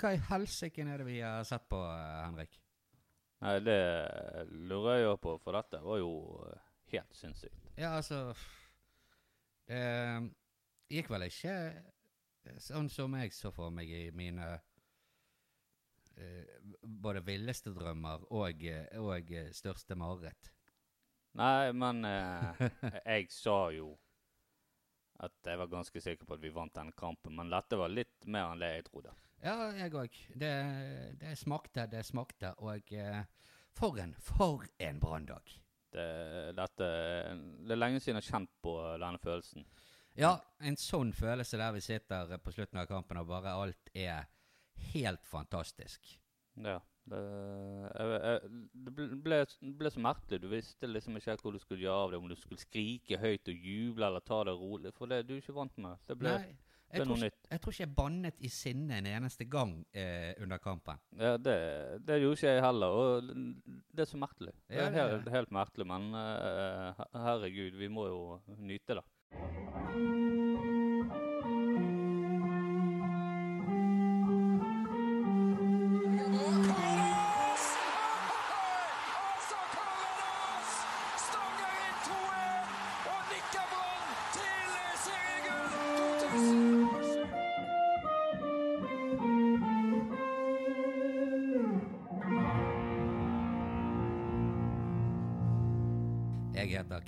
[0.00, 2.60] hva i helsike er det vi har sett på, eh, Henrik?
[3.44, 3.80] Nei, det
[4.50, 6.12] lurer jeg jo på, for dette var jo
[6.48, 7.72] eh, helt sinnssykt.
[7.76, 8.34] Ja, altså
[9.64, 9.80] Det
[10.92, 11.56] gikk vel ikke
[12.60, 14.46] sånn som jeg så for meg i mine
[16.16, 20.50] eh, både villeste drømmer og, eh, og eh, største mareritt.
[21.40, 22.64] Nei, men eh,
[23.16, 23.94] jeg sa jo
[25.24, 28.26] at jeg var ganske sikker på at vi vant denne kampen, men dette var litt
[28.26, 29.14] mer enn det jeg trodde.
[29.44, 30.14] Ja, jeg òg.
[30.40, 30.52] Det,
[31.20, 32.54] det smakte, det smakte.
[32.64, 33.20] Og eh,
[33.76, 35.52] for en, for en branndag.
[35.94, 36.06] Det,
[36.56, 36.88] dette,
[37.66, 39.66] det er lenge siden jeg har kjent på denne følelsen.
[40.18, 44.28] Ja, en sånn følelse der vi sitter på slutten av kampen og bare alt er
[44.94, 46.16] helt fantastisk.
[46.64, 46.80] Ja.
[47.04, 49.38] Det, jeg, jeg, det ble,
[49.76, 50.40] ble, så merkelig.
[50.40, 52.20] Du visste liksom ikke hvor du skulle gjøre av det.
[52.22, 54.94] Om du skulle skrike høyt og juble eller ta det rolig.
[54.96, 56.00] For det er du ikke vant med.
[56.08, 56.54] Det ble, Nei,
[56.94, 60.62] jeg, tror, ikke, jeg tror ikke jeg bannet i sinne en eneste gang eh, under
[60.62, 61.00] kampen.
[61.18, 61.56] Ja, det,
[62.06, 63.00] det, gjorde ikke jeg heller.
[63.00, 63.34] Og
[63.90, 64.54] det er så merkelig.
[64.68, 68.24] Det er helt, helt merkelig, men eh, herregud, vi må jo
[68.62, 70.42] nyte det.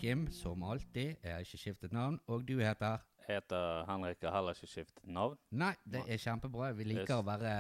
[0.07, 1.17] Kim, som alltid.
[1.19, 2.21] Jeg har ikke skiftet navn.
[2.31, 3.01] Og du heter?
[3.25, 5.35] Jeg heter Henrik, og heller ikke skiftet navn.
[5.51, 6.69] Nei, det er kjempebra.
[6.79, 7.55] Vi liker å være,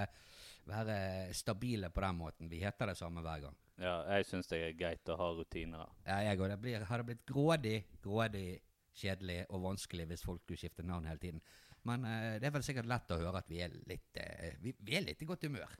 [0.70, 0.98] være,
[1.34, 2.52] stabile på den måten.
[2.52, 3.58] Vi heter det samme hver gang.
[3.82, 5.90] Ja, jeg syns det er greit å ha rutiner.
[6.06, 6.46] Ja, jeg òg.
[6.54, 8.46] Det blir, hadde blitt grådig, grådig
[8.94, 11.42] kjedelig og vanskelig hvis folk skulle skifte navn hele tiden.
[11.82, 14.70] Men uh, det er vel sikkert lett å høre at vi er litt, uh, vi,
[14.78, 15.74] vi, er litt i godt humør.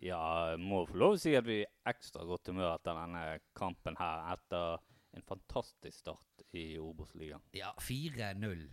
[0.00, 3.42] Ja, jeg må få lov å si at vi er ekstra godt humør etter denne
[3.60, 4.30] kampen her.
[4.38, 4.86] Etter
[5.18, 7.42] en fantastisk start i Obos-ligaen.
[7.56, 8.64] Ja, 4-0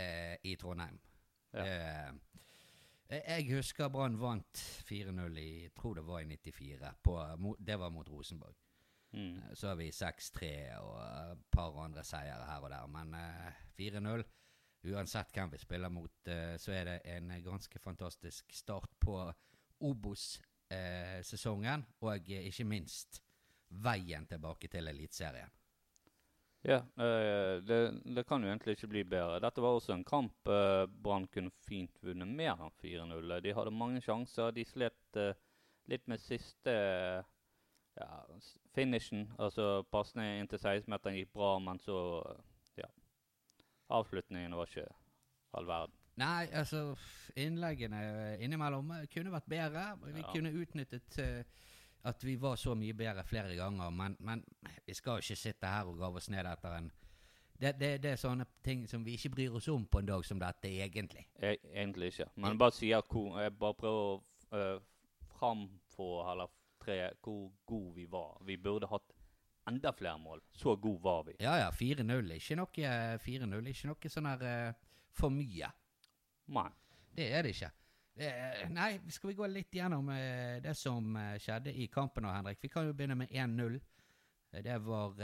[0.00, 0.98] eh, i Trondheim.
[1.52, 1.66] Ja.
[1.66, 2.12] Eh,
[3.10, 6.92] jeg husker Brann vant 4-0 i tror det var i 94.
[7.02, 7.18] På,
[7.58, 8.54] det var mot Rosenborg.
[9.12, 9.38] Mm.
[9.38, 12.86] Eh, så har vi 6-3 og et par andre seire her og der.
[12.86, 14.24] Men eh, 4-0
[14.80, 19.32] Uansett hvem vi spiller mot, eh, så er det en ganske fantastisk start på
[19.84, 21.84] Obos-sesongen.
[22.00, 23.22] og eh, ikke minst
[23.68, 25.50] veien tilbake til Eliteserien.
[26.62, 29.40] Ja, uh, det, det, kan jo egentlig ikke bli bedre.
[29.40, 33.36] Dette var også en kamp uh, Brann kunne fint vunnet mer enn 4-0.
[33.40, 34.52] De hadde mange sjanser.
[34.52, 35.32] De slet uh,
[35.88, 36.74] litt med siste
[37.96, 38.10] ja,
[38.76, 39.30] finishen.
[39.40, 41.96] Altså pasningen inn til 16-meteren gikk bra, men så
[42.76, 42.90] ja.
[43.90, 44.86] Avslutningen var ikke
[45.56, 45.96] all verden.
[46.20, 46.90] Nei, altså
[47.40, 49.86] innleggene innimellom kunne vært bedre.
[50.04, 50.28] Vi ja.
[50.28, 51.16] kunne utnyttet
[52.02, 53.90] at vi var så mye bedre flere ganger.
[53.90, 54.44] Men, men
[54.86, 56.90] vi skal jo ikke sitte her og grave oss ned etter en
[57.60, 60.22] det, det, det, er sånne ting som vi ikke bryr oss om på en dag
[60.24, 61.26] som dette, egentlig.
[61.36, 62.30] E egentlig ikke.
[62.40, 64.14] Men bare sier hvor, jeg bare prøver å
[64.56, 64.86] uh,
[65.36, 66.48] framfå eller
[66.80, 68.38] tre hvor god vi var.
[68.48, 69.12] Vi burde hatt
[69.68, 70.40] enda flere mål.
[70.56, 71.36] Så god var vi.
[71.44, 72.32] Ja ja, 4-0.
[72.38, 72.94] Ikke noe
[73.26, 73.68] 4-0.
[73.74, 75.68] Ikke noe sånn her uh, for mye.
[76.56, 76.68] Nei.
[77.12, 77.72] Det er det ikke.
[78.14, 82.32] Eh, nei, skal vi gå litt gjennom eh, det som eh, skjedde i kampen nå,
[82.34, 82.58] Henrik?
[82.62, 83.78] Vi kan jo begynne med 1-0.
[84.52, 85.14] Eh, det var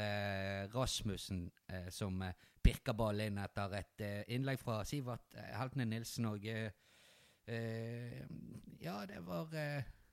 [0.74, 1.50] Rasmussen
[1.90, 6.26] som eh, pirka ballen inn etter et innlegg fra Sivert Heltene Nilsen.
[6.30, 6.46] Og
[8.82, 9.52] ja, det var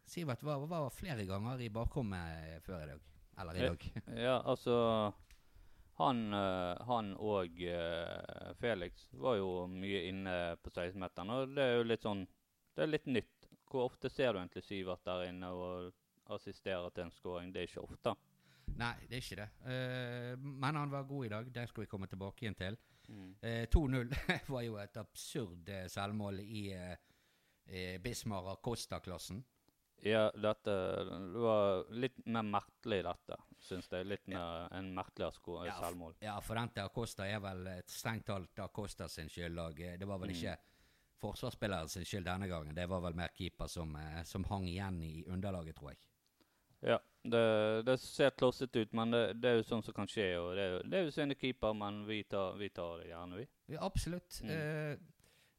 [0.05, 3.09] Sivert var, var, flere ganger i bakrommet før i dag.
[3.41, 3.87] Eller i dag.
[4.27, 4.75] Ja, altså
[5.97, 7.57] han, han og
[8.59, 12.25] Felix var jo mye inne på 16-meteren, og det er jo litt sånn
[12.75, 13.49] det er litt nytt.
[13.69, 15.93] Hvor ofte ser du egentlig Syvert der inne og
[16.33, 17.53] assisterer til en skåring?
[17.53, 18.15] Det er ikke ofte.
[18.79, 19.49] Nei, det er ikke det.
[19.67, 21.53] Uh, men han var god i dag.
[21.55, 22.77] Det skal vi komme tilbake igjen til.
[23.09, 23.31] Mm.
[23.43, 24.13] Uh, eh, 2-0
[24.55, 29.43] var jo et absurd uh, selvmål i uh, Bismar Acosta-klassen.
[30.03, 30.73] Ja, dette
[31.07, 34.07] det var litt mer merkelig, dette, syns jeg.
[34.09, 36.17] Litt mer en merkeligere ja, selvmål.
[36.25, 39.61] Ja, for den til Acosta er vel strengt talt Acosta sin skyld.
[39.79, 40.72] Det var vel mm.
[41.23, 42.75] Forsvarsspilleren sin skyld denne gangen.
[42.75, 46.01] Det var vel mer keeper som, eh, som hang igjen i underlaget, tror jeg.
[46.83, 47.43] Ja, det,
[47.87, 50.27] det ser klossete ut, men det, det, er jo sånn som kan skje.
[50.39, 53.11] og Det, er jo, det er jo synd keeper, men vi tar, vi tar, det
[53.13, 53.47] gjerne, vi.
[53.75, 54.39] Ja, absolutt.
[54.43, 54.53] Mm.
[54.57, 54.95] Eh,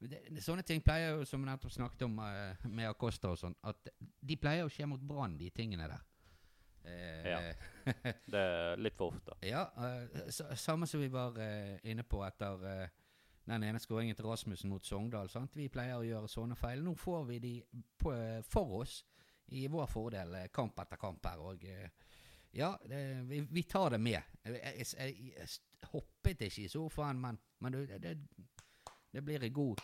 [0.05, 3.57] det, sånne ting pleier jo, som vi nettopp snakket om eh, med Acosta og sånn,
[3.65, 3.89] at
[4.21, 6.05] de pleier å skje mot Brann, de tingene der.
[6.85, 7.41] Eh, ja.
[8.33, 9.39] Det er litt for ofte.
[9.45, 9.65] Ja.
[9.79, 10.29] Uh,
[10.61, 12.91] samme som vi var uh, inne på etter
[13.45, 15.29] den ene skåringen til Rasmussen mot Sogndal.
[15.29, 15.57] Sant?
[15.57, 16.83] Vi pleier å gjøre sånne feil.
[16.85, 17.55] Nå får vi de
[18.01, 18.15] på,
[18.49, 19.03] for oss
[19.53, 21.43] i vår fordel eh, kamp etter kamp her.
[21.45, 21.91] Og eh,
[22.57, 24.37] ja, det, vi, vi, tar det med.
[24.45, 28.15] Jeg, jeg, jeg, hoppet ikke i sofaen, men, men det, det,
[29.13, 29.83] det, blir en god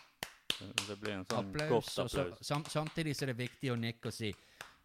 [0.87, 1.91] det blir en sånn applaus.
[1.99, 2.13] applaus.
[2.13, 4.31] Så, sam, samtidig så er det viktig å nikke og si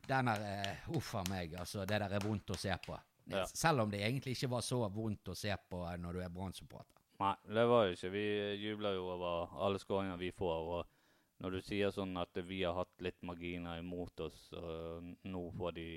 [0.06, 1.82] den er uh, Uff a meg, altså.
[1.82, 2.94] Det der er vondt å se på.
[3.32, 3.42] Ja.
[3.50, 6.95] Selv om det egentlig ikke var så vondt å se på når du er Brann-supporter.
[7.18, 8.12] Nei, det var det ikke.
[8.12, 8.26] Vi
[8.60, 10.68] jubler jo over alle skåringer vi får.
[10.76, 10.92] og
[11.38, 15.74] når du sier sånn at vi har hatt litt marginer imot oss, og nå får,
[15.76, 15.88] de,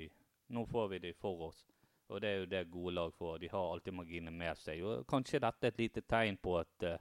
[0.52, 1.62] nå får vi de for oss.
[2.10, 3.38] Og det er jo det gode lag får.
[3.38, 4.82] De har alltid marginer med seg.
[4.84, 6.96] Og kanskje dette er et lite tegn på at uh,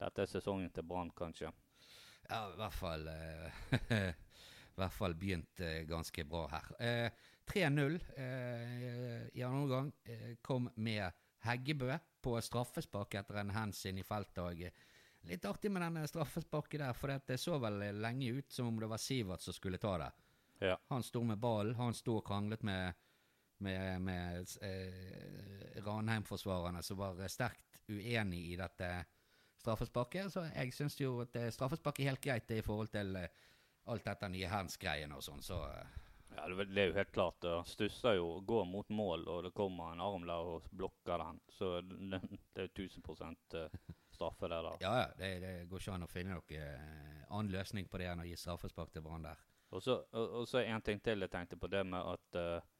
[0.00, 1.50] dette er sesongen til Brann, kanskje.
[2.30, 3.64] Ja, i hvert fall uh,
[4.74, 7.10] I hvert fall begynt uh, ganske bra her.
[7.44, 7.98] 3-0
[9.36, 9.90] i andre omgang
[10.40, 11.10] kom med
[11.44, 14.42] Heggebø på straffespark etter en hands inn i feltet.
[14.42, 14.64] og
[15.28, 18.90] Litt artig med denne straffesparket der, for det så vel lenge ut som om det
[18.90, 20.10] var Sivert som skulle ta det.
[20.64, 20.76] Ja.
[20.92, 22.92] Han sto med ballen, han sto og kranglet med,
[23.64, 28.90] med, med eh, Ranheim-forsvarerne, som var sterkt uenig i dette
[29.60, 30.32] straffesparket.
[30.32, 33.44] Så jeg syns jo at straffespark er helt greit i forhold til eh,
[33.92, 35.44] alt dette nye hands-greiene og sånn.
[35.44, 35.64] så...
[35.72, 36.00] Eh.
[36.36, 37.46] Ja, det, er jo helt klart.
[37.46, 41.40] Han stusser jo, går mot mål, og det kommer en arm der og blokker den.
[41.48, 42.20] Så det,
[42.56, 43.04] det er 1000
[44.14, 44.76] straffe der, da.
[44.80, 45.08] Ja, ja.
[45.18, 48.28] Det, det går ikke an å finne noen uh, annen løsning på det enn å
[48.28, 49.42] gi straffespark til Brann der.
[49.74, 52.73] Og så en ting til jeg tenkte på, det med at uh,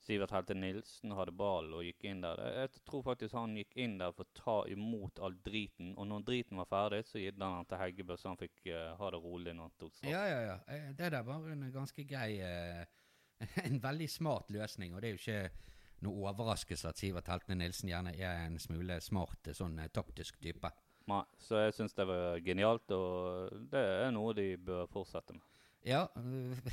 [0.00, 2.40] Sivert Helte Nilsen hadde ballen og gikk inn der.
[2.56, 5.92] Jeg tror faktisk han gikk inn der for å ta imot all driten.
[6.00, 9.10] Og når driten var ferdig, så gitt han til Heggebø, så han fikk uh, ha
[9.12, 10.14] det rolig når han tok straff.
[10.14, 10.80] Ja, ja, ja.
[10.96, 12.30] Det der var en ganske grei
[13.68, 14.94] En veldig smart løsning.
[14.94, 15.70] Og det er jo ikke
[16.04, 20.72] noe overraskelse at Sivert Heltene Nilsen gjerne er en smule smart sånn eh, taktisk type.
[21.10, 25.49] Nei, så jeg syns det var genialt, og det er noe de bør fortsette med.
[25.82, 26.08] Ja.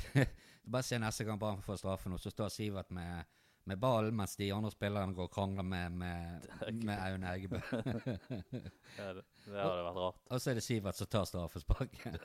[0.68, 3.24] bare se neste gang Brann får straffen, og så står Sivert med,
[3.64, 6.48] med ballen mens de andre spillerne går og krangler med, med,
[6.84, 7.60] med Aune Eggebø.
[7.72, 10.24] ja, det, det hadde vært rart.
[10.28, 12.18] Og så er det Sivert som tar straffesparket.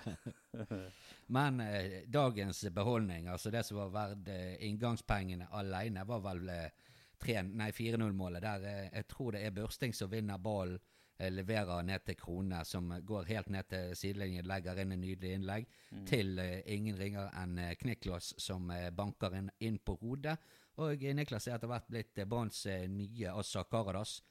[1.35, 6.89] Men eh, dagens beholdning, altså det som var verdt eh, inngangspengene alene, var vel eh,
[7.23, 8.41] 4-0-målet.
[8.41, 12.63] der eh, Jeg tror det er Børsting som vinner ballen, eh, leverer ned til Krone,
[12.65, 16.03] som går helt ned til sidelinjen, legger inn en nydelig innlegg, mm.
[16.09, 20.37] til uh, ingen ringer enn uh, Kniklas, som banker inn, inn, på hodet.
[20.83, 24.21] Og Niklas er etter hvert blitt Branns nye Assa Karadas.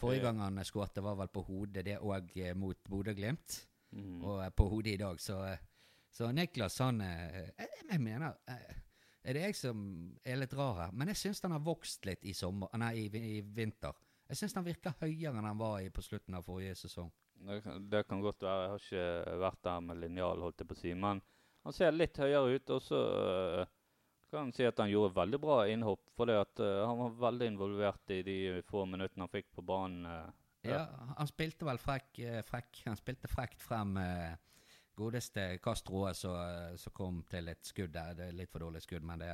[0.00, 3.58] Forrige gang han skåret, var vel på hodet, det òg mot Bodø-Glimt.
[3.92, 4.22] Mm.
[4.24, 5.42] Og på hodet i dag, så,
[6.10, 8.38] så Niklas, han jeg, jeg mener
[9.20, 9.80] er det jeg som
[10.24, 13.08] er litt rar her, men jeg syns han har vokst litt i, sommer, nei, i,
[13.10, 13.96] i vinter.
[14.30, 17.10] Jeg syns han virker høyere enn han var i på slutten av forrige sesong.
[17.40, 18.62] Det kan, det kan godt være.
[18.62, 20.92] Jeg har ikke vært der med linjal, holdt jeg på å si.
[20.94, 21.22] Men
[21.66, 22.72] han ser litt høyere ut.
[22.76, 23.72] Og så uh,
[24.30, 26.12] kan han si at han gjorde veldig bra innhopp.
[26.14, 28.36] For uh, han var veldig involvert i de
[28.68, 30.06] få minuttene han fikk på banen.
[30.06, 30.84] Uh, ja,
[31.16, 33.96] han spilte vel frekk, frekk Han spilte frekt frem.
[35.00, 38.12] Godeste Castro som kom til et skudd der.
[38.18, 39.30] Det er litt for dårlig skudd, men det,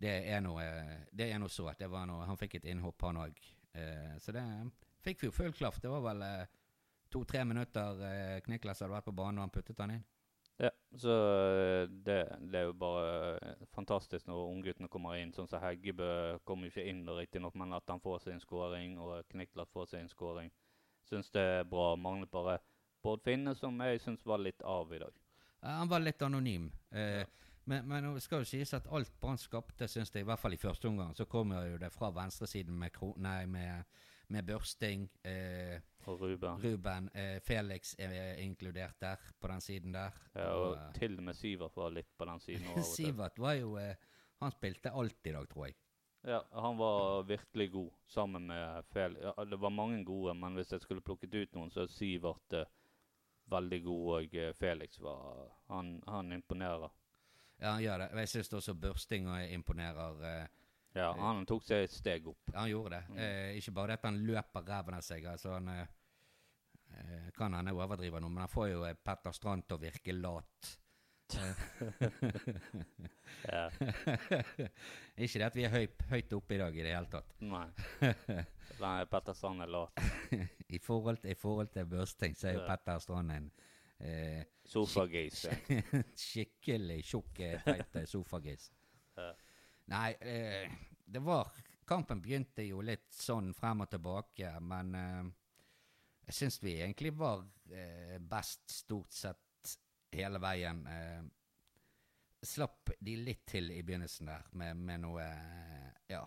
[0.00, 0.64] det er noe
[1.12, 1.66] Det er noe så.
[1.76, 3.42] Det var noe, han fikk et innhopp, han òg.
[3.74, 4.44] Eh, så det
[5.04, 5.80] fikk vi jo full klaff.
[5.80, 6.48] Det var vel eh,
[7.12, 10.04] to-tre minutter eh, Kniklas hadde vært på banen, og han puttet han inn.
[10.62, 15.32] Ja, så eh, det, det, er jo bare eh, fantastisk når ungguttene kommer inn.
[15.34, 19.72] Sånn som Heggebø kommer ikke inn riktignok, men at han får sin skåring, og Kniklas
[19.72, 20.52] får sin skåring.
[21.08, 21.92] Syns det er bra.
[21.98, 22.60] Mangler bare
[23.02, 25.16] Bård Finne, som jeg syns var litt av i dag.
[25.66, 26.68] Han var litt anonym.
[26.90, 27.22] Eh,
[27.64, 30.56] men, men det skal jo sies at alt Brann skapte, syns jeg, i hvert fall
[30.56, 33.84] i første omgang, så kommer jo det fra venstresiden med, nei, med,
[34.34, 35.06] med Børsting.
[35.22, 35.78] Eh,
[36.10, 36.58] og Ruben.
[36.62, 40.16] Ruben eh, Felix er inkludert der, på den siden der.
[40.34, 42.82] Ja, og, og eh, til og med Sivert var litt på den siden.
[42.96, 43.94] Sivert var jo eh,
[44.42, 45.76] Han spilte alt i dag, tror jeg.
[46.26, 49.22] Ja, han var virkelig god sammen med Felix.
[49.22, 52.58] Ja, det var mange gode, men hvis jeg skulle plukket ut noen, så er Sivert
[52.58, 52.66] eh,
[53.50, 56.90] veldig god, og eh, Felix var Han, han imponerer.
[57.62, 58.08] Ja, han gjør det.
[58.18, 60.22] Jeg syns også børstinga imponerer.
[60.26, 60.46] Eh,
[60.98, 62.50] ja, han tok seg et steg opp.
[62.56, 63.02] Han gjorde det.
[63.08, 63.18] Mm.
[63.22, 65.26] Eh, ikke bare det at han løper ræven av seg.
[65.30, 65.86] altså han eh,
[66.98, 70.78] eh Kan hende overdriver noe, men han får jo Petter Strand til å virke lat.
[75.16, 77.30] ikke det at vi er høyt, høyt oppe i dag i det hele tatt.
[77.40, 77.68] Nei.
[78.82, 79.92] Nei Petter Strand er lat.
[80.68, 83.50] I, forhold, I forhold til Børsting så er jo Petter Strand en
[84.02, 85.46] eh, Sofagis.
[86.26, 88.70] skikkelig tjukk, feit sofagis.
[89.16, 89.32] Ja.
[89.92, 90.72] Nei, eh,
[91.04, 91.50] det var
[91.84, 95.24] Kampen begynte jo litt sånn frem og tilbake, men eh,
[96.28, 97.42] Jeg syns vi egentlig var
[97.74, 99.74] eh, best stort sett
[100.14, 100.86] hele veien.
[100.86, 101.22] Eh,
[102.42, 106.22] slapp de litt til i begynnelsen der med, med noe eh, Ja,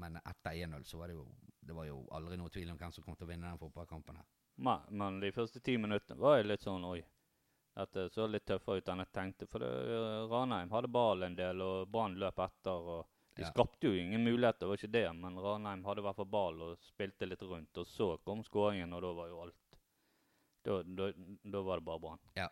[0.00, 1.28] men etter 1-0 så var det jo
[1.64, 4.18] det var jo aldri noe tvil om hvem som kom til å vinne den fotballkampen.
[4.20, 4.26] her.
[4.56, 7.00] Men, men de første ti minuttene var jeg litt sånn Oi.
[7.74, 9.46] Dette så litt tøffere ut enn jeg tenkte.
[9.50, 9.70] For det,
[10.30, 12.70] Ranheim hadde ball en del, og Brann løp etter.
[12.94, 13.48] og De Ja.
[13.50, 15.12] skapte jo ingen muligheter, det var ikke det.
[15.18, 17.76] Men Ranheim hadde i hvert fall ball og spilte litt rundt.
[17.82, 19.54] Og så kom skåringen, og da var jo alt
[20.64, 21.10] Da, da,
[21.44, 22.18] da var det bare Brann.
[22.36, 22.48] Ja.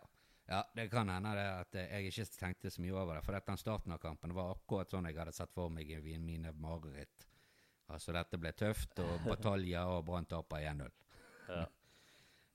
[0.49, 3.25] ja, det kan hende det at jeg ikke tenkte så mye over det.
[3.25, 6.53] For den starten av kampen var akkurat sånn jeg hadde sett for meg i mine
[6.53, 7.25] mareritt.
[7.89, 10.91] Altså, dette ble tøft, og bataljer, og Brann taper 1-0.
[11.49, 11.65] Ja.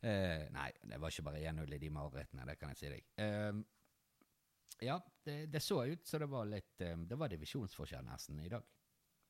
[0.01, 3.05] Eh, nei, det var ikke bare 1-0 i de marerittene, det kan jeg si deg.
[3.17, 3.53] Eh,
[4.85, 8.49] ja, det, det så ut så det var litt eh, Det var divisjonsforskjell nesten i
[8.51, 8.63] dag.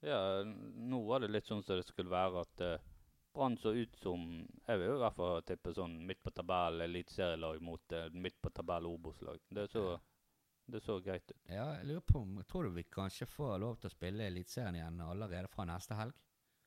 [0.03, 2.83] Ja, nå var det litt sånn som det skulle være at eh,
[3.33, 4.21] Brann så ut som
[4.67, 8.51] Jeg vil i hvert fall tippe sånn midt på tabell eliteserielag mot eh, midt på
[8.53, 9.39] tabell Obos-lag.
[9.49, 9.97] Det, så-
[10.67, 11.37] det så greit ut.
[11.47, 14.75] Ja, jeg lurer på om Tror du vi kanskje får lov til å spille Eliteserien
[14.81, 16.13] igjen allerede fra neste helg?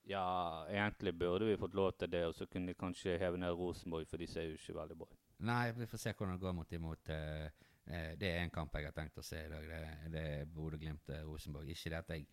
[0.08, 3.52] Ja, egentlig burde vi fått lov til det, og så kunne de kanskje heve ned
[3.52, 5.18] Rosenborg, for de ser jo ikke veldig bra ut.
[5.46, 7.08] Nei, vi får se hvordan det går mot imot.
[7.08, 7.44] eh,
[7.86, 9.68] eh, det er en kamp jeg har tenkt å se i dag.
[9.68, 11.68] Det, det er Bodø-Glimt-Rosenborg.
[11.70, 12.26] Ikke det at jeg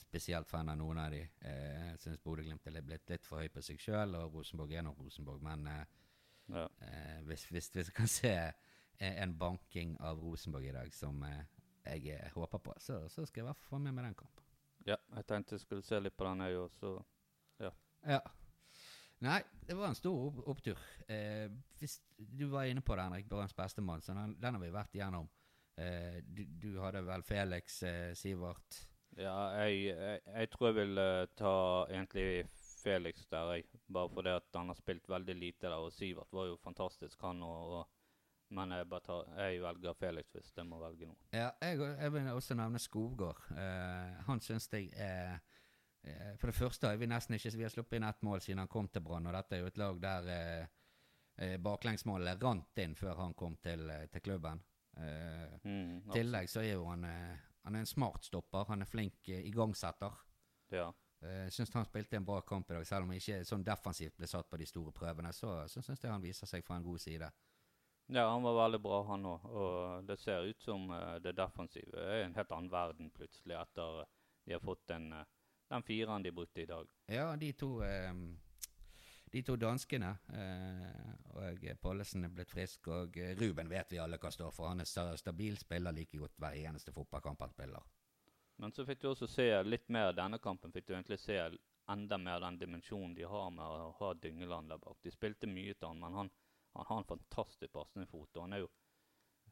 [0.00, 1.20] spesielt fan av noen av de.
[1.44, 4.82] Eh, jeg syns Bodø-Glimt er blitt litt for høy på seg sjøl, og Rosenborg er
[4.88, 5.42] nok Rosenborg.
[5.42, 5.68] Men
[6.50, 6.66] Ja.
[7.22, 8.52] hvis, hvis, hvis vi kan se
[8.98, 11.22] en banking av Rosenborg i dag som
[11.86, 14.39] jeg håper på, så, så skal jeg i hvert fall få med meg den kampen.
[15.16, 16.92] Jeg tenkte jeg skulle se litt på den, jeg òg, så
[17.60, 17.70] Ja.
[18.06, 18.20] ja.
[19.20, 20.78] Nei, det var en stor opptur.
[21.08, 24.70] Eh, hvis du var inne på det, Henrik, Børrens bestemann, så den, den har vi
[24.72, 25.28] vært igjennom.
[25.76, 28.80] Eh, du, du hadde vel Felix, eh, Sivert
[29.18, 31.52] Ja, jeg, jeg, jeg tror jeg vil eh, ta
[31.90, 32.26] egentlig
[32.80, 33.68] Felix der, jeg.
[33.92, 37.42] Bare fordi at han har spilt veldig lite der, og Sivert var jo fantastisk, han
[37.44, 37.99] og, og
[38.50, 41.18] Men jeg, tar, jeg velger Felix hvis jeg må velge noen.
[41.30, 43.44] Ja, jeg, jeg vil også nevne Skogård.
[43.54, 47.74] Uh, han syns jeg er uh, For det første har vi nesten ikke Vi har
[47.74, 50.00] sluppet inn ett mål siden han kom til Brann, og dette er jo et lag
[50.02, 54.64] der eh, baklengsmålet rant inn før han kom til, til klubben.
[55.00, 58.64] Mm, I tillegg så er jo han Han er en smart stopper.
[58.68, 60.16] Han er flink igangsetter.
[60.72, 60.90] Ja.
[61.20, 64.16] Jeg syns han spilte en bra kamp i dag, selv om han ikke sånn defensivt
[64.16, 65.32] ble satt på de store prøvene.
[65.36, 67.28] Så, så syns jeg han viser seg fra en god side.
[68.12, 69.44] Ja, han var veldig bra, han òg.
[69.50, 74.02] Og det ser ut som uh, det defensive er en helt annen verden plutselig, etter
[74.02, 74.06] uh,
[74.44, 75.24] de har fått den, uh,
[75.70, 76.88] den fireren de brukte i dag.
[77.06, 77.76] Ja, de to
[79.30, 80.08] De to danskene
[81.38, 84.66] og Pollesen er blitt frisk, og Ruben vet vi alle hva står for.
[84.72, 87.84] Han er sta- stabil spiller like godt hver eneste fotballkamp han spiller.
[88.58, 90.72] Men så fikk du også se litt mer denne kampen.
[90.74, 91.38] Fikk du egentlig se
[91.88, 94.98] enda mer den dimensjonen de har med å ha Dyngeland der bak.
[95.02, 96.30] De spilte mye til han, men han,
[96.74, 98.36] han har en fantastisk pasningsfot.
[98.36, 98.70] Og han er jo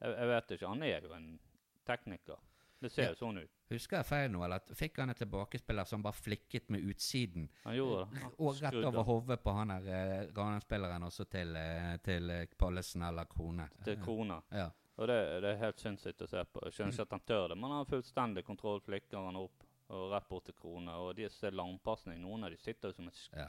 [0.01, 1.41] jeg, jeg vet ikke, han er jo en
[1.87, 2.39] tekniker.
[2.81, 3.09] Det ser Ja.
[3.11, 3.51] jo sånn ut.
[3.73, 7.49] Husker jeg feil nå, eller fikk han en tilbakespiller som bare flikket med utsiden?
[7.65, 8.21] Han gjorde det.
[8.23, 13.03] Han Og rett over hodet på han der eh, Ranheim-spilleren også til, eh, til Pallesen
[13.03, 13.69] eller Krone.
[13.85, 14.41] til Krone.
[14.53, 14.71] Ja.
[14.99, 16.63] Og det, det er helt sinnssykt å se på.
[16.65, 18.81] Jeg skjønner ikke at han tør det, men han har fullstendig kontroll.
[18.81, 20.95] Flikker han opp og rett bort til krone.
[21.03, 23.47] Og disse langpasningene, noen av de sitter jo som et Ja.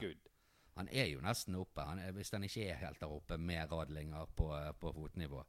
[0.80, 3.68] Han er jo nesten oppe, han er, hvis han ikke er helt der oppe med
[3.68, 5.42] radlinger på, eh, på fotnivå.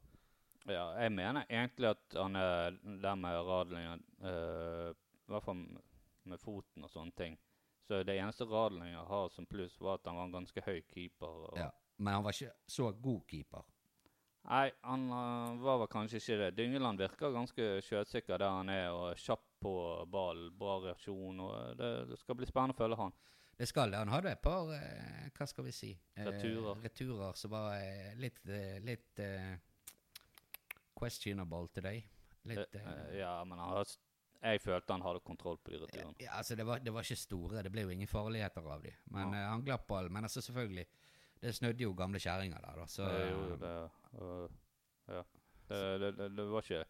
[0.68, 5.62] Ja, jeg mener egentlig at han er der med radlinger øh, i hvert fall
[6.28, 7.38] med foten og sånne ting.
[7.88, 11.48] Så det eneste radlinger har som pluss, var at han var en ganske høy keeper.
[11.48, 11.70] Og, Ja.
[11.96, 13.64] Men han var ikke så god keeper.
[14.50, 16.54] Nei, han eh, var vel kanskje ikke det.
[16.58, 19.74] Dyngeland virker ganske sjøsikker der han er, og kjapp på
[20.12, 20.52] ballen.
[20.58, 21.40] bra reaksjon.
[21.40, 23.14] og det, det skal bli spennende å følge han.
[23.58, 23.98] Det skal det.
[24.00, 25.90] Han hadde et par eh, Hva skal vi si?
[26.16, 26.80] Eh, Returer.
[26.82, 29.52] returer som var eh, litt, eh, litt eh,
[30.98, 32.02] questionable today.
[32.48, 33.92] Litt Eh, ja, men han har,
[34.42, 36.14] jeg følte han hadde kontroll på de returene.
[36.18, 37.62] ja, altså det var, det var ikke store.
[37.62, 38.90] Det ble jo ingen farligheter av de.
[39.14, 40.08] Men eh, han glapp ball.
[40.10, 40.86] Men altså selvfølgelig
[41.42, 42.86] Det snødde jo gamle kjerringer der, da.
[42.86, 44.50] Så Det gjorde det.
[45.08, 45.22] ja.
[45.68, 46.84] Det, det, det, det var ikke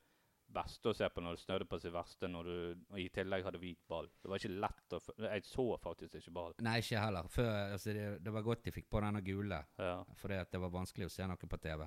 [0.54, 2.54] best å se på når det snødde på sitt verste, når du
[2.92, 4.08] og i tillegg hadde hvit ball.
[4.22, 6.54] Det var ikke lett å Jeg så faktisk ikke ball.
[6.64, 7.28] Nei, ikke heller.
[7.32, 9.58] Før, altså det, det var godt de fikk på denne gule.
[9.80, 9.98] Ja.
[10.20, 11.86] Fordi at det var vanskelig å se noe på TV.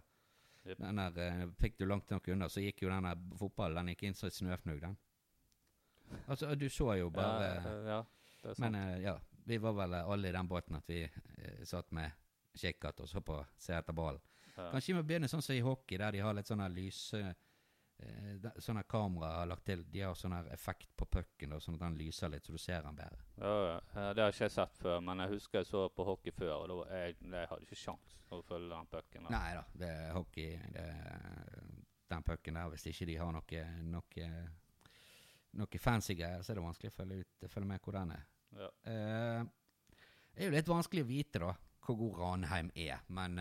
[0.66, 0.78] Yep.
[0.82, 3.94] Den der eh, fikk du langt nok unna, så gikk jo den der fotballen den
[3.94, 4.98] gikk inn som et snøfnugg, den.
[6.26, 8.54] Altså, du så jo bare ja, ja.
[8.62, 12.14] Men eh, ja, vi var vel alle i den båten at vi eh, satt med
[12.56, 14.22] kikkert og så på se etter ballen.
[14.56, 17.20] Kanskje vi må begynne sånn som i hockey, der de har litt sånne lyse
[18.00, 21.86] eh, Sånne kamera har lagt til De har sånn her effekt på pucken, sånn at
[21.86, 23.24] den lyser litt, så du ser den bedre.
[23.40, 26.54] Ja, det har ikke jeg sett før, men jeg husker jeg så på hockey før,
[26.60, 29.30] og da jeg, jeg hadde ikke sjans å følge den pucken.
[29.34, 30.60] Nei da, det er hockey.
[30.76, 30.86] Det
[32.06, 34.26] den pucken der, hvis ikke de har noe, noe,
[35.58, 38.28] noe fancy greier, så er det vanskelig å følge, ut, følge med hvor den er.
[38.56, 38.68] Ja.
[38.92, 39.48] Eh,
[40.36, 41.50] det er jo litt vanskelig å vite da
[41.86, 43.40] hvor god Ranheim er, men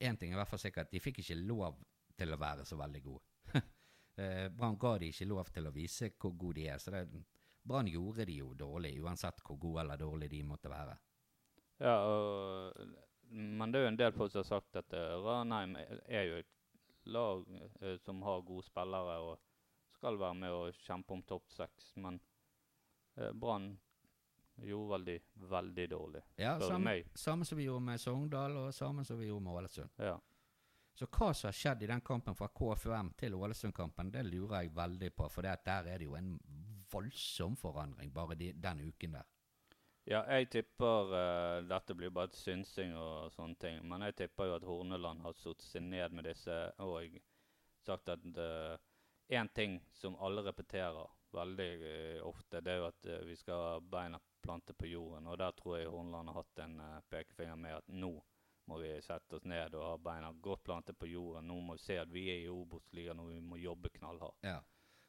[0.00, 1.76] én ting er i hvert fall sikkert, de fikk ikke lov
[2.18, 3.24] til å være så veldig gode.
[4.20, 7.04] eh, Brann ga de ikke lov til å vise hvor gode de er, så
[7.64, 10.98] Brann gjorde de jo dårlig, uansett hvor gode eller dårlige de måtte være.
[11.82, 12.82] Ja, og,
[13.30, 16.42] men det er jo en del folk som har sagt at uh, Ranheim er, jo
[16.42, 16.52] et
[17.08, 17.48] lag
[17.80, 19.40] eh, som har gode spillere og
[19.96, 22.20] skal være med og kjempe om topp seks, men
[23.38, 23.68] Brann
[24.56, 26.22] gjorde veldig, veldig dårlig.
[26.36, 29.90] Ja, samme, samme som vi gjorde med Sogndal, og samme som vi gjorde med Ålesund.
[29.98, 30.18] Ja.
[30.94, 34.74] Så hva som har skjedd i den kampen fra KFUM til Ålesund-kampen, det lurer jeg
[34.76, 35.28] veldig på.
[35.28, 36.36] For der er det jo en
[36.92, 39.30] voldsom forandring bare de, den uken der.
[40.06, 43.80] Ja, jeg tipper uh, Dette blir bare et synsing og sånne ting.
[43.88, 47.18] Men jeg tipper jo at Horneland har satt seg ned med disse og
[47.84, 48.22] sagt at
[49.28, 53.62] én ting som alle repeterer veldig uh, ofte, det er jo at eh, vi skal
[53.62, 55.26] ha beina plantet på jorden.
[55.26, 58.12] Og der tror jeg Horneland har hatt en eh, pekefinger med at nå
[58.66, 61.46] må vi sette oss ned og ha beina godt plantet på jorden.
[61.50, 64.38] Nå må vi se at vi er i Obos-ligaen og vi må jobbe knallhardt.
[64.46, 64.60] Ja.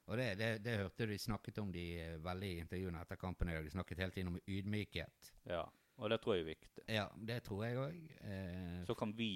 [0.06, 3.50] Og det, det, det hørte de snakket om de eh, veldig i intervjuene etter kampen
[3.50, 3.64] i dag.
[3.66, 5.32] De snakket hele tiden om ydmykhet.
[5.50, 5.64] Ja,
[5.98, 6.84] og det tror jeg er viktig.
[6.94, 8.02] Ja, det tror jeg òg.
[8.22, 9.32] Eh, Så kan vi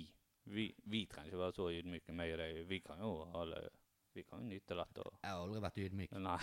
[0.50, 2.60] Vi, vi trenger ikke være så ydmyke, meg og deg.
[2.70, 3.60] Vi kan jo ha det
[4.14, 5.04] Vi kan jo nyte dette.
[5.06, 6.16] Og, jeg har aldri vært ydmyk.
[6.18, 6.38] nei.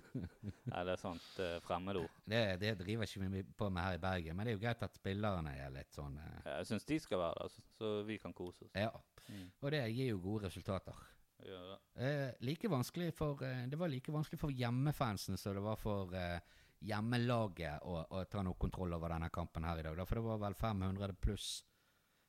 [0.72, 2.20] nei, det er sånt uh, Fremmedord.
[2.28, 4.36] Det, det driver ikke vi på med her i Bergen.
[4.36, 6.36] Men det er jo greit at spillerne er litt sånn uh...
[6.44, 8.76] Jeg syns de skal være der, så, så vi kan kose oss.
[8.76, 8.92] Ja.
[9.28, 9.48] Mm.
[9.62, 11.00] Og det gir jo gode resultater.
[11.42, 11.78] Ja.
[11.94, 16.14] Eh, like vanskelig for, eh, det var like vanskelig for hjemmefansen som det var for
[16.14, 16.38] eh,
[16.86, 19.96] hjemmelaget å, å ta noe kontroll over denne kampen her i dag.
[19.96, 21.50] da, For det var vel 500 pluss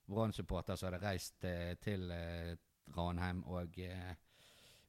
[0.09, 2.55] Brann-supportere som hadde reist eh, til eh,
[2.97, 3.77] Ranheim, og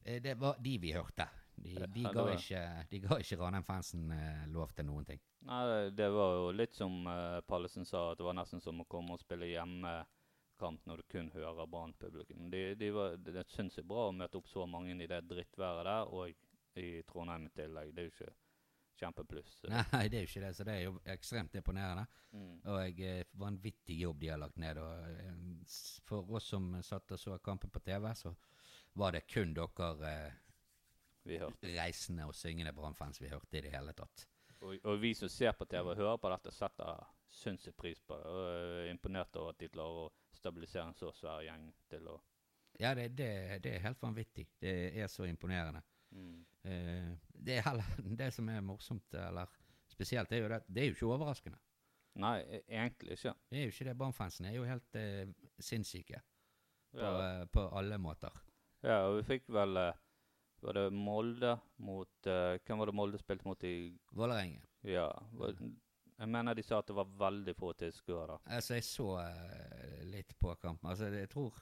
[0.05, 1.27] det var de vi hørte.
[1.55, 5.21] De, de, ga, ikke, de ga ikke Ranheim-fansen eh, lov til noen ting.
[5.47, 8.87] Nei, det- var jo litt som uh, Pallesen sa, at det var nesten som å
[8.91, 12.49] komme og spille hjemmekamp når du kun hører Brann-publikum.
[12.51, 15.87] De, de var, det, syns jeg bra å møte opp så mange i det drittværet
[15.87, 17.93] der, og i Trondheim i tillegg.
[17.95, 18.35] Det er jo ikke
[18.99, 19.57] kjempepluss.
[19.71, 22.05] Nei, det er jo ikke det, så det er jo ekstremt imponerende.
[22.35, 22.55] Mm.
[22.67, 24.81] Og jeg, vanvittig jobb de har lagt ned.
[24.83, 25.77] Og, eh,
[26.07, 28.35] for oss som satt og så kampen på TV, så
[28.95, 29.89] var det kun dere
[31.25, 34.27] eh, reisende og syngende Brann-fans vi hørte i det hele tatt.
[34.61, 37.01] Og, og vi som ser på TV og hører på dette, setter
[37.35, 38.29] sinnssykt pris på det.
[38.31, 38.45] Og
[38.85, 42.19] er imponert over at de klarer å stabilisere en så svær gjeng til å
[42.79, 43.29] Ja, det, det,
[43.63, 44.47] det er helt vanvittig.
[44.59, 45.81] Det er så imponerende.
[46.11, 46.39] mm.
[46.65, 47.85] Eh, det, er heller,
[48.19, 49.51] det som er morsomt, eller
[49.91, 51.59] spesielt, er jo det, det er jo ikke overraskende.
[52.19, 53.33] Nei, e- egentlig ikke.
[53.51, 53.97] Det er jo ikke det.
[53.99, 55.27] Brann-fansen er jo helt eh,
[55.59, 56.19] sinnssyke
[56.95, 57.13] på, Ja.
[57.41, 58.31] eh, på alle måter.
[58.85, 60.01] Ja, og vi fikk vel eh,
[60.65, 63.75] Var det Molde mot eh, Hvem var det Molde spilte mot i
[64.13, 64.61] Vålerenga.
[64.85, 65.07] Ja.
[65.39, 65.55] Var,
[66.15, 68.37] jeg mener de sa at det var veldig få tilskuere.
[68.45, 70.87] Altså, jeg så uh, litt på kampen.
[70.87, 71.57] Altså, jeg tror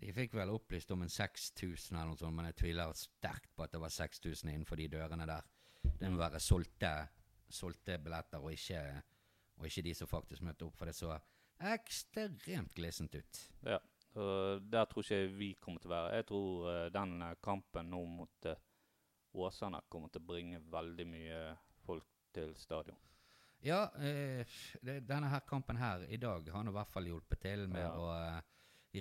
[0.00, 3.62] De fikk vel opplyst om en 6000 eller noe sånt, men jeg tviler sterkt på
[3.62, 5.46] at det var 6000 innenfor de dørene der.
[5.84, 6.90] Det må være solgte,
[7.46, 8.80] solgte billetter, og ikke,
[9.60, 11.14] og ikke de som faktisk møtte opp, for det så
[11.62, 13.42] ekstremt glissent ut.
[13.62, 13.78] Ja.
[14.14, 16.14] Der tror ikke jeg vi kommer til å være.
[16.20, 18.54] Jeg tror eh, den eh, kampen nå mot uh,
[19.34, 21.40] Åsane kommer til å bringe veldig mye
[21.84, 22.96] folk til stadion.
[23.64, 24.44] Ja, eh,
[24.84, 27.82] det, denne her kampen her i dag har nå i hvert fall hjulpet til med
[27.82, 27.90] Ja.
[27.98, 28.42] å eh,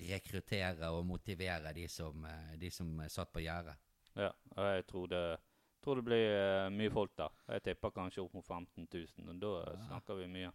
[0.10, 3.76] rekruttere og motivere de som, eh, de som eh, satt på gjerdet.
[4.16, 5.24] Ja, jeg tror det,
[5.84, 7.30] tror det blir eh, mye folk der.
[7.54, 9.78] Jeg tipper kanskje opp mot 15 000, og da Ja.
[9.92, 10.52] snakker vi mye.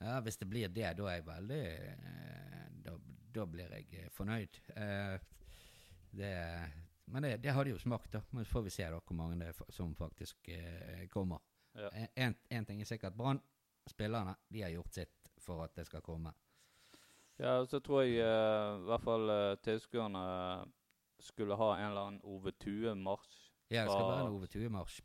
[0.00, 2.96] Ja, Hvis det blir det, da er jeg veldig eh, Da,
[3.34, 4.60] da blir jeg eh, fornøyd.
[4.76, 5.16] Eh,
[6.10, 6.30] det,
[7.04, 8.22] men det, det har de jo smakt, da.
[8.30, 10.48] Men så får vi se da hvor mange det er som faktisk
[11.12, 11.42] kommer.
[11.76, 11.90] Ja.
[12.18, 13.14] Én ting er sikkert.
[13.14, 13.42] Brann,
[13.86, 16.32] spillerne, de har gjort sitt for at det skal komme.
[17.38, 19.30] Ja, og så tror jeg i hvert fall
[19.62, 20.24] tilskuerne
[21.20, 23.38] skulle ha en eller annen Ove Tue-marsj.
[23.70, 25.00] Ja, det skal være en Ove Tue-marsj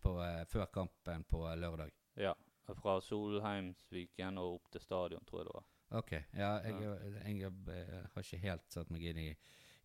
[0.50, 1.94] før kampen på lørdag.
[2.18, 2.34] Ja,
[2.74, 5.68] fra Solheimsviken og opp til stadion, tror jeg det var.
[6.00, 9.28] Ok, ja, jeg, jeg, jeg har ikke helt satt meg inn i,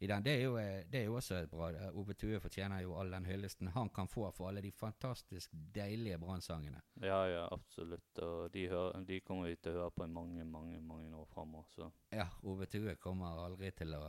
[0.01, 0.25] i den.
[0.25, 1.69] Det er, jo, eh, det er jo også bra.
[1.77, 5.53] Eh, Ove Tue fortjener jo all den hyllesten han kan få for alle de fantastisk
[5.53, 6.81] deilige brannsangene.
[7.05, 8.23] Ja, ja, absolutt.
[8.25, 11.29] Og de, hører, de kommer vi til å høre på i mange, mange mange år
[11.35, 11.69] framover.
[11.77, 14.07] Så Ja, Ove Tue kommer aldri til å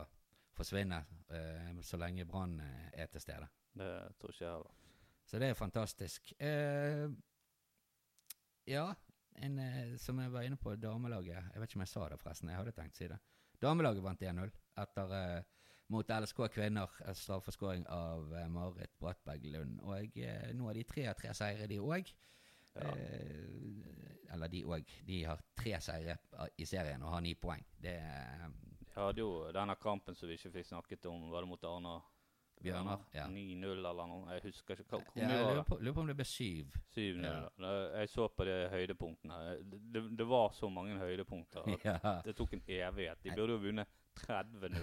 [0.56, 3.52] forsvinne eh, så lenge Brann eh, er til stede.
[3.76, 4.78] Det tror ikke jeg heller.
[5.28, 6.32] Så det er fantastisk.
[6.40, 7.06] Eh,
[8.66, 8.94] ja,
[9.42, 12.18] en, eh, som jeg var inne på, damelaget Jeg vet ikke om jeg sa det,
[12.20, 12.48] forresten.
[12.52, 13.18] Jeg hadde tenkt å si det.
[13.62, 14.50] Damelaget vant 1-0
[14.82, 15.42] etter eh,
[15.92, 16.88] mot LSK kvinner.
[17.06, 19.80] eh, Straffeskåring av eh, Marit Brattberg Lund.
[19.84, 22.12] Og eh, nå har de tre av tre seire, de òg.
[22.74, 22.92] Ja.
[22.96, 24.88] Eh, eller de òg.
[25.06, 26.16] De har tre seire
[26.56, 27.64] i serien og har ni poeng.
[27.82, 28.46] Det er
[28.82, 31.98] De hadde jo denne kampen som vi ikke fikk snakket om, var det mot Arna?
[32.62, 33.26] Bjørnar, ja.
[33.30, 34.36] 9-0 eller noe.
[34.36, 35.00] Jeg husker ikke.
[35.02, 36.78] Hvor mye jeg lurer på, lurer på om det ble 7.
[36.96, 37.26] 7-0.
[37.26, 37.72] Ja.
[37.98, 39.40] Jeg så på de høydepunktene.
[39.72, 41.66] Det, det, det var så mange høydepunkter.
[41.74, 42.14] at Ja.
[42.24, 43.22] Det tok en evighet.
[43.24, 44.80] De burde jo vunnet 30-0.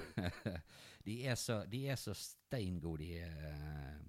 [1.08, 4.00] de, er så, de er så steingode, de, eh,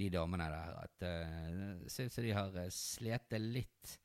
[0.00, 3.98] de damene der, at uh, ser ut som de har uh, slitt litt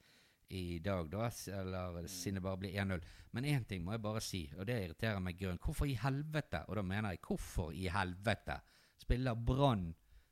[0.47, 1.29] i dag, da.
[1.53, 3.05] Eller siden det bare blir 1-0.
[3.35, 5.59] Men én ting må jeg bare si, og det irriterer meg grønn.
[5.61, 8.59] Hvorfor i helvete, og da mener jeg hvorfor i helvete,
[9.01, 9.89] spiller Brann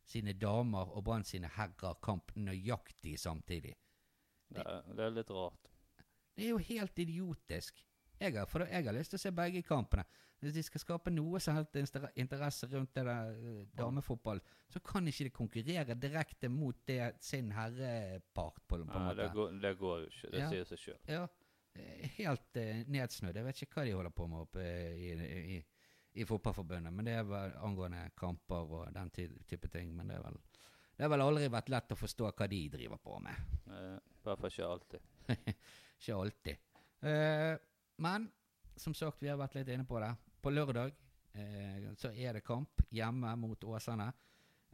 [0.08, 3.76] sine damer og Brann sine herrer kamp nøyaktig samtidig?
[4.54, 4.64] Det,
[4.96, 5.72] det er litt rart.
[6.34, 7.84] Det er jo helt idiotisk.
[8.20, 10.06] Jeg har, jeg har lyst til å se begge kampene.
[10.44, 11.78] Hvis de skal skape noe som helst
[12.20, 17.52] interesse rundt det der eh, damefotball, så kan ikke de konkurrere direkte mot det sin
[17.56, 19.22] herrepart, på, på en Nei, måte.
[19.22, 20.32] det, går, det går jo ikke.
[20.34, 20.50] Det Ja.
[20.52, 21.00] sier seg sjøl.
[21.08, 21.24] Ja,
[21.76, 23.40] eh, helt uh, nedsnødd.
[23.40, 24.66] Jeg vet ikke hva de holder på med oppe
[25.00, 25.14] i,
[25.58, 25.62] i,
[26.20, 29.96] i Fotballforbundet, men det er vel angående kamper og den type ting.
[29.96, 30.42] Men det er vel
[30.94, 33.40] det har vel aldri vært lett å forstå hva de driver på med.
[33.66, 35.08] Eh, I hvert fall ikke alltid.
[36.04, 36.58] Ikke alltid.
[37.04, 37.56] Uh,
[38.04, 38.28] men
[38.78, 40.12] som sagt, vi har vært litt inne på det.
[40.44, 40.92] På lørdag
[41.34, 44.10] eh, så er det kamp hjemme mot Åsane.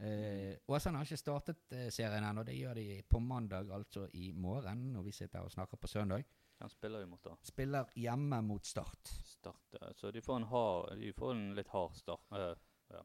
[0.02, 2.42] Eh, Åsane har ikke startet eh, serien ennå.
[2.42, 6.24] Det gjør de på mandag, altså i morgen, når vi sitter og snakker på søndag.
[6.58, 7.36] Han spiller jo mot da.
[7.46, 9.12] Spiller hjemme mot Start.
[9.24, 9.78] Start.
[9.96, 12.26] Så de får en, hard, de får en litt hard start.
[12.34, 12.50] Uh,
[12.90, 13.04] ja.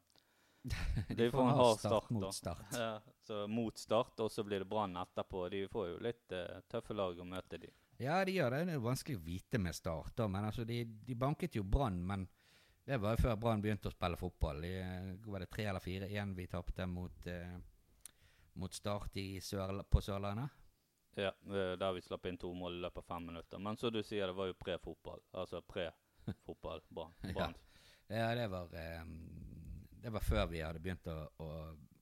[1.16, 2.66] De får en hard start, start mot Start.
[2.74, 5.46] Ja, så mot start, og så blir det Brann etterpå.
[5.54, 7.70] De får jo litt uh, tøffe lag å møte, de.
[8.02, 8.64] Ja, de gjør det.
[8.68, 10.16] Det er vanskelig å vite med Start.
[10.18, 12.26] da, Men altså, de, de banket jo Brann, men
[12.86, 14.60] det var før Brann begynte å spille fotball.
[14.62, 17.56] De, eh, var det tre eller fire igjen vi tapte mot, eh,
[18.62, 20.62] mot Start i Sør, på Sørlandet?
[21.16, 23.58] Ja, Der vi slapp inn to mål i løpet av fem minutter.
[23.58, 25.22] Men som du sier, det var jo pre-fotball.
[25.32, 26.82] Altså pre-fotball.
[27.34, 27.54] Brann.
[28.08, 28.34] Ja.
[28.34, 29.04] Det var, eh,
[30.02, 31.50] det var før vi hadde begynt å, å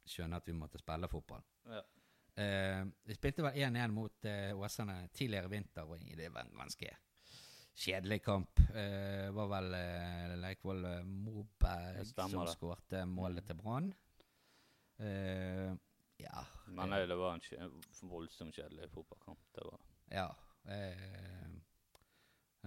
[0.05, 1.45] skjønne at vi måtte spille fotball.
[1.71, 1.83] Ja.
[2.43, 6.59] Eh, vi spilte vel 1-1 mot eh, Åsane tidligere i vinter, og det var en
[6.59, 6.91] ganske
[7.75, 8.61] kjedelig kamp.
[8.73, 13.93] Det var vel eh, Leikvoll eh, Moberg som skårte målet til Brann.
[15.03, 15.75] Eh,
[16.23, 19.41] ja Men eh, det var en voldsomt kjedelig fotballkamp.
[19.55, 19.81] Det var
[20.15, 20.29] Ja.
[20.71, 21.49] Eh,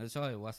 [0.07, 0.51] så har jo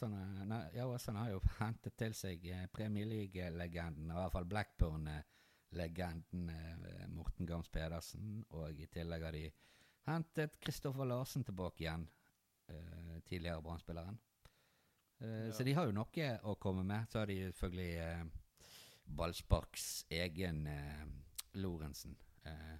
[0.50, 6.48] nei, ja, Åsane har jo hentet til seg eh, Premier League-legenden, i hvert fall Blackburn-legenden
[6.50, 8.44] eh, Morten Gams Pedersen.
[8.50, 9.44] Og i tillegg har de
[10.08, 12.08] hentet Kristoffer Larsen tilbake igjen,
[12.72, 14.18] eh, tidligere Brann-spilleren.
[15.20, 15.52] Eh, Ja.
[15.52, 17.08] Så de har jo noe å komme med.
[17.10, 18.26] Så har de selvfølgelig uh,
[19.18, 21.06] Ballsparks egen uh,
[21.58, 22.16] Lorentzen.
[22.46, 22.76] Uh,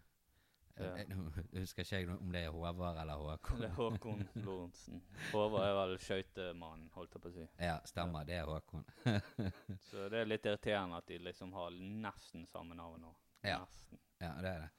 [0.79, 0.92] Ja.
[1.11, 3.59] Nå husker ikke jeg om det er Håvard eller Håkon.
[3.59, 5.01] Det er Håkon Lorentzen.
[5.33, 7.46] Håvard er vel skøytemannen, holdt jeg på å si.
[7.59, 8.22] Ja, stemmer.
[8.29, 8.85] Det er Håkon.
[9.88, 13.11] Så det er litt irriterende at de liksom har nesten samme navn nå.
[13.42, 13.59] Ja.
[14.22, 14.70] Ja, det er det.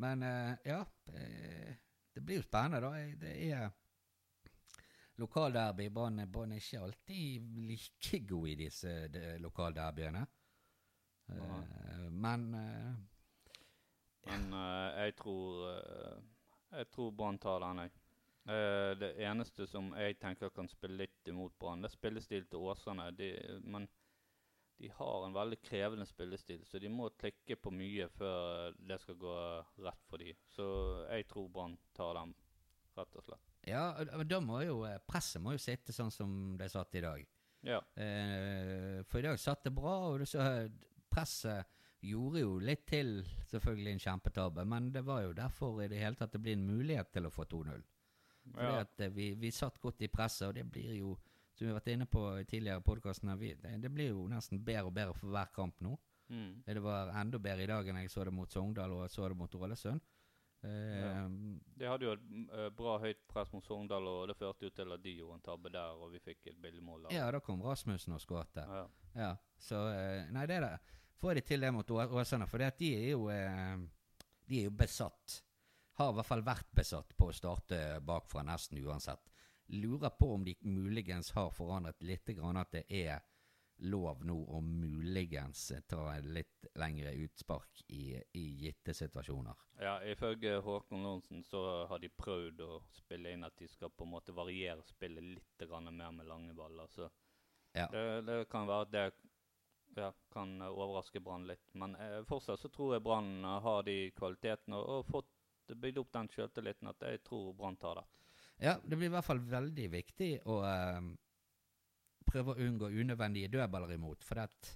[0.00, 0.24] Men
[0.64, 0.80] ja,
[1.12, 3.04] det blir jo spennende, da.
[3.20, 3.68] Det er
[5.22, 5.88] lokalderby.
[5.90, 10.26] Brann er ikke alltid like god i disse de, lokalderbyene.
[11.32, 12.94] Uh, men uh,
[14.26, 15.68] Men eh, jeg tror
[16.70, 17.90] Jeg tror Brann tar den, jeg.
[18.98, 23.10] Det eneste som jeg tenker kan spille litt imot Brann, det er spillestil til Åsane.
[23.18, 23.28] De,
[23.62, 23.88] men
[24.82, 29.18] de har en veldig krevende spillestil, så de må klikke på mye før det skal
[29.20, 29.34] gå
[29.84, 30.40] rett for dem.
[30.50, 30.66] Så
[31.06, 32.32] jeg tror Brann tar dem,
[32.96, 33.52] rett og slett.
[33.66, 33.84] ja,
[34.16, 37.24] men da må jo eh, presset må jo sitte sånn som det satt i dag.
[37.62, 37.78] Ja.
[37.94, 40.42] Eh, for i dag satt det bra, og så
[41.12, 41.66] presset
[42.02, 46.18] gjorde jo litt til selvfølgelig en kjempetabbe, men det var jo derfor i det hele
[46.18, 47.82] tatt det blir en mulighet til å få 2-0.
[48.52, 48.80] Fordi Ja.
[48.82, 51.12] at eh, vi, vi satt godt i presset, og det blir jo,
[51.54, 54.88] som vi har vært inne på i tidligere podkaster, det, det blir jo nesten bedre
[54.90, 55.94] og bedre for hver kamp nå.
[56.32, 56.62] Mm.
[56.66, 59.36] Det var enda bedre i dag enn jeg så det mot Sogndal og så det
[59.36, 60.00] mot Ålesund.
[60.62, 61.28] Eh, Ja.
[61.76, 64.92] De hadde jo et eh, bra høyt press mot Sogndal, og det førte jo til
[64.94, 67.62] at de gjorde en tabbe der, og vi fikk et billig mål ja, da kom
[67.62, 68.56] Rasmussen og skåret.
[68.56, 68.84] Ja.
[69.14, 70.76] Ja, så eh, Nei, det er det.
[71.22, 73.76] Får de til det mot Åsane, for det at de er jo eh,
[74.48, 75.42] De er jo besatt.
[75.98, 79.28] Har i hvert fall vært besatt på å starte bakfra nesten uansett.
[79.72, 83.20] Lurer på om de muligens har forandret litt, grann at det er
[83.82, 89.58] lov nå å muligens ta en litt lengre utspark i, i gitte situasjoner.
[89.82, 94.06] Ja, ifølge Håkon Lorentzen så har de prøvd å spille inn at de skal på
[94.06, 96.88] en måte variere spillet litt mer med lange baller.
[96.88, 97.10] Så
[97.74, 97.88] Ja.
[97.88, 99.12] det, det kan være at det
[99.96, 101.74] ja, kan overraske Brann litt.
[101.74, 106.12] Men eh, fortsatt så tror jeg Brann har de kvalitetene og, og fått bygd opp
[106.12, 108.06] den sjøltilliten at jeg tror Brann tar det.
[108.62, 111.00] Ja, det blir i hvert fall veldig viktig å eh,
[112.32, 114.24] prøve å unngå unødvendige dødballer imot.
[114.24, 114.72] For det,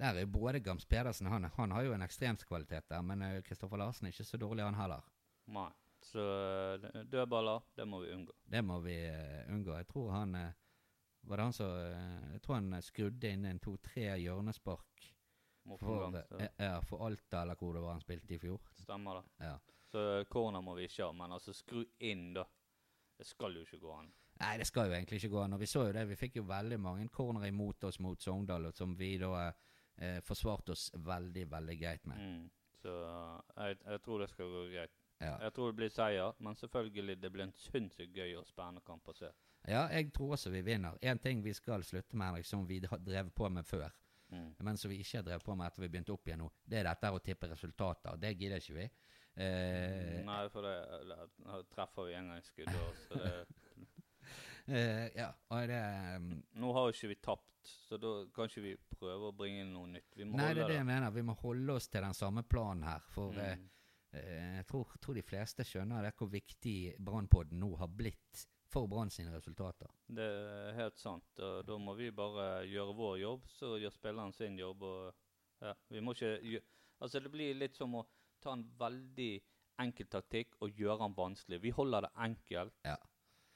[0.00, 3.80] der er både Gams Pedersen han, han har jo en ekstremskvalitet der, men eh, Kristoffer
[3.80, 5.06] Larsen er ikke så dårlig, han heller.
[5.52, 5.68] Nei.
[6.02, 6.22] Så
[6.80, 8.32] eh, dødballer, det må vi unngå.
[8.48, 9.76] Det må vi eh, unngå.
[9.76, 10.52] Jeg tror han eh,
[11.28, 15.10] Var det han som eh, Jeg tror han eh, skrudde inn en to-tre hjørnespark
[15.78, 18.64] for, eh, ja, for Alta, eller hvor det var han spilte i fjor.
[18.80, 19.44] Stemmer det.
[19.44, 19.58] Ja.
[19.90, 22.46] Så corner må vi ikke ha, men altså skru inn, da.
[23.18, 24.08] Det skal jo ikke gå an.
[24.40, 25.52] Nei, det skal jo egentlig ikke gå an.
[25.52, 28.70] Og vi så jo det, vi fikk jo veldig mange corner imot oss mot Sogndal,
[28.70, 29.50] og som vi da
[29.98, 32.18] eh, forsvarte oss veldig, veldig greit med.
[32.24, 32.50] Mm.
[32.80, 32.94] Så
[33.58, 34.94] jeg, jeg tror det skal gå greit.
[35.20, 35.34] Ja.
[35.44, 39.08] Jeg tror det blir seier, men selvfølgelig det blir en sinnssykt gøy og spennende kamp
[39.12, 39.28] å se.
[39.68, 40.96] ja, jeg tror også vi vinner.
[41.04, 43.90] En ting vi skal slutte med, Henrik, som vi drevet på med før,
[44.30, 44.52] Mm.
[44.62, 46.78] men som vi ikke har drevet på med etter vi begynte opp igjen nå, det
[46.78, 48.14] er dette å tippe resultater.
[48.16, 48.84] Det gidder ikke vi.
[49.42, 50.74] Eh, Nei, for det,
[51.10, 53.32] det treffer vi engangsskudd òg, så det
[54.68, 55.80] ja, og det
[56.16, 56.28] um,
[56.60, 59.72] Nå har jo ikke vi tapt, så da kan ikke vi prøve å bringe inn
[59.74, 60.16] noe nytt.
[60.24, 61.10] Nei, det er det jeg mener.
[61.14, 63.04] Vi må holde oss til den samme planen her.
[63.14, 63.66] For eh, Mm.
[64.12, 68.86] eh, jeg tror, tror de fleste skjønner det hvor viktig Brannpodden nå har blitt for
[68.86, 69.88] Brann sine resultater.
[70.06, 71.24] Det er helt sant.
[71.42, 74.82] og Da må vi bare gjøre vår jobb, så gjør spilleren sin jobb.
[74.82, 75.14] og
[75.60, 76.62] ja, vi må ikke gjøre,
[77.00, 78.02] Altså, det blir litt som å
[78.42, 79.40] ta en veldig
[79.80, 81.60] enkel taktikk og gjøre den vanskelig.
[81.62, 82.74] Vi holder det enkelt.
[82.84, 82.96] Ja.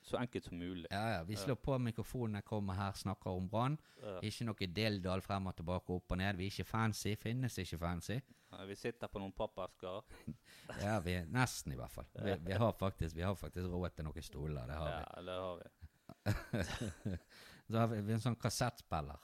[0.04, 0.86] Så enkelt som mulig.
[0.90, 3.78] Ja, ja, Vi slår på mikrofonene, kommer her, snakker om Brann.
[4.02, 4.18] Ja.
[4.28, 6.36] Ikke noe dilldall frem og tilbake, opp og ned.
[6.36, 7.14] Vi er ikke fancy.
[7.16, 8.18] Finnes ikke fancy.
[8.52, 10.04] Ja, Vi sitter på noen pappesker.
[10.82, 12.06] Ja, vi nesten, i hvert fall.
[12.20, 14.68] Vi, vi, har, faktisk, vi har faktisk råd til noen stoler.
[14.68, 15.00] Det har vi.
[15.00, 17.16] Ja, det har vi.
[17.72, 19.20] Så har vi, vi en sånn kassettspiller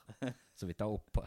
[0.57, 1.27] som vi tar opp på.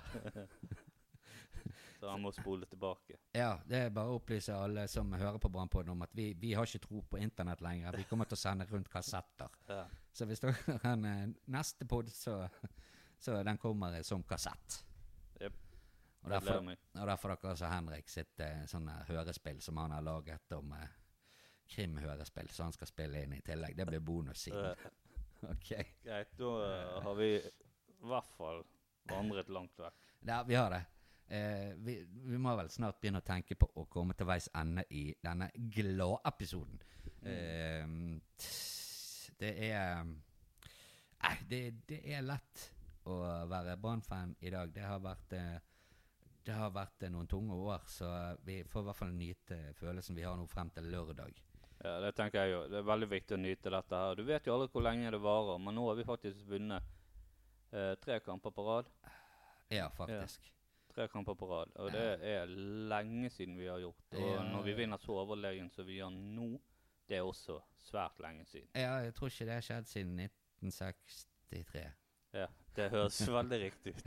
[2.04, 3.16] Så han må spole tilbake.
[3.32, 6.50] Ja, det er bare å opplyse alle som hører på Brannpodden om at vi, vi
[6.52, 7.96] har ikke tro på internett lenger.
[7.96, 9.54] Vi kommer til å sende rundt kassetter.
[9.72, 9.86] Ja.
[10.12, 12.42] Så hvis dere har en eh, neste pod, så,
[13.24, 14.82] så den kommer som kassett.
[15.39, 15.56] Yep.
[16.26, 19.96] Og derfor, har og derfor dere også Henrik sitt eh, sånn eh, hørespill som han
[19.96, 21.00] har laget om eh,
[21.72, 23.80] krimhørespill, som han skal spille inn i tillegg.
[23.80, 24.76] Det blir bonus siden.
[25.56, 25.72] Ok.
[26.04, 26.52] Greit, da
[27.08, 28.66] har vi i hvert fall
[29.08, 30.12] vandret langt vekk.
[30.28, 30.84] Ja, vi har det.
[31.34, 31.96] Eh, vi,
[32.30, 35.50] vi må vel snart begynne å tenke på å komme til veis ende i denne
[35.56, 36.82] gladepisoden.
[37.24, 37.88] Eh,
[39.39, 40.04] det er
[41.24, 42.65] Nei, det, det er lett
[43.08, 43.15] å
[43.48, 44.74] være Brann-fan i dag.
[44.76, 45.62] Det har vært eh,
[46.43, 48.10] det har vært eh, noen tunge år, så
[48.43, 51.39] vi får i hvert fall nyte følelsen vi har nå frem til lørdag.
[51.84, 52.63] Ja, det tenker jeg jo.
[52.72, 54.19] Det er veldig viktig å nyte dette her.
[54.19, 56.91] Du vet jo aldri hvor lenge det varer, men nå har vi faktisk vunnet
[57.72, 58.91] eh, tre kamper på rad.
[59.72, 60.52] Ja, faktisk.
[60.94, 62.46] Tre kamper på rad, og det er
[62.92, 64.04] lenge siden vi har gjort.
[64.14, 64.44] Og Ja.
[64.52, 66.60] når vi vinner så overlegent som vi gjør nå,
[67.10, 67.56] det er også
[67.90, 68.68] svært lenge siden.
[68.76, 70.20] Ja, jeg tror ikke det har skjedd siden
[70.62, 71.88] 1963.
[72.34, 74.06] Ja, det høres veldig riktig ut.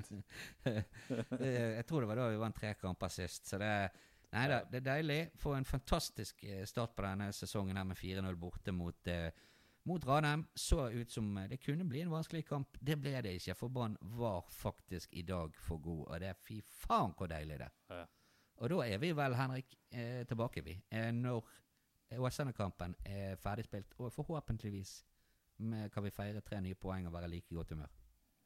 [1.41, 3.47] Jeg tror det var da vi vant tre kamper sist.
[3.51, 3.71] Så det,
[4.33, 5.19] nei, da, det er deilig.
[5.43, 9.31] Få en fantastisk eh, start på denne sesongen her med 4-0 borte mot, eh,
[9.87, 10.47] mot Ranheim.
[10.55, 12.77] Så ut som eh, det kunne bli en vanskelig kamp.
[12.81, 16.07] Det ble det ikke, for Brann var faktisk i dag for god.
[16.07, 17.73] Og det er fy faen hvor deilig det er.
[17.91, 18.05] Ja.
[18.57, 20.83] Og da er vi vel, Henrik, eh, tilbake, vi.
[20.91, 21.49] Eh, når
[22.17, 25.05] Åsane-kampen er ferdigspilt, og forhåpentligvis
[25.93, 27.91] kan vi feire tre nye poeng og være like godt humør.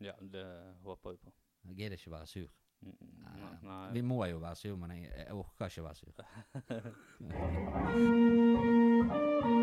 [0.00, 0.46] Ja, det
[0.82, 1.32] håper vi på.
[1.68, 2.48] Jeg gidder ikke være sur.
[2.80, 3.92] Mm, Nei, Nei.
[3.92, 6.12] Vi må jo være sur, men jeg, jeg orker ikke være sur.